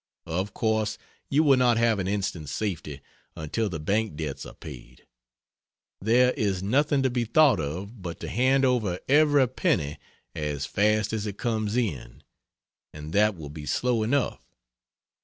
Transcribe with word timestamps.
Of 0.25 0.55
course 0.55 0.97
you 1.29 1.43
will 1.43 1.57
not 1.57 1.77
have 1.77 1.99
an 1.99 2.07
instant's 2.07 2.51
safety 2.51 3.01
until 3.35 3.69
the 3.69 3.79
bank 3.79 4.15
debts 4.15 4.47
are 4.47 4.55
paid. 4.55 5.05
There 6.01 6.31
is 6.31 6.63
nothing 6.63 7.03
to 7.03 7.11
be 7.11 7.23
thought 7.23 7.59
of 7.59 8.01
but 8.01 8.19
to 8.21 8.27
hand 8.27 8.65
over 8.65 8.97
every 9.07 9.47
penny 9.47 9.99
as 10.33 10.65
fast 10.65 11.13
as 11.13 11.27
it 11.27 11.37
comes 11.37 11.75
in 11.77 12.23
and 12.91 13.13
that 13.13 13.35
will 13.35 13.51
be 13.51 13.67
slow 13.67 14.01
enough! 14.01 14.41